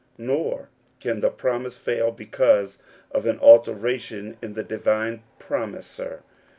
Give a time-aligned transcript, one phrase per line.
[0.17, 0.69] Nor
[0.99, 2.79] can the promise fail because
[3.11, 6.23] of an alteration^ in the Divine Promiser.